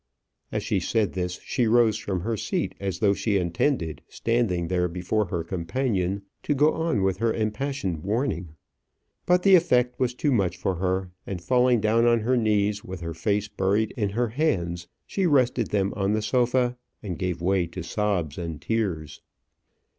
As 0.51 0.63
she 0.63 0.79
said 0.79 1.13
this 1.13 1.39
she 1.43 1.67
rose 1.67 1.95
from 1.95 2.21
her 2.21 2.35
seat 2.35 2.73
as 2.79 2.97
though 2.97 3.13
she 3.13 3.37
intended, 3.37 4.01
standing 4.07 4.67
there 4.67 4.87
before 4.87 5.25
her 5.25 5.43
companion, 5.43 6.23
to 6.41 6.55
go 6.55 6.73
on 6.73 7.03
with 7.03 7.17
her 7.17 7.31
impassioned 7.31 8.01
warning. 8.03 8.55
But 9.27 9.43
the 9.43 9.53
effect 9.53 9.99
was 9.99 10.15
too 10.15 10.31
much 10.31 10.57
for 10.57 10.73
her; 10.77 11.11
and 11.27 11.39
falling 11.39 11.81
down 11.81 12.07
on 12.07 12.21
her 12.21 12.35
knees, 12.35 12.83
with 12.83 13.01
her 13.01 13.13
face 13.13 13.47
buried 13.47 13.93
in 13.95 14.09
her 14.09 14.29
hands, 14.29 14.87
she 15.05 15.27
rested 15.27 15.67
them 15.67 15.93
on 15.95 16.13
the 16.13 16.23
sofa, 16.23 16.77
and 17.03 17.19
gave 17.19 17.39
way 17.39 17.67
to 17.67 17.83
sobs 17.83 18.39
and 18.39 18.59
tears. 18.59 19.21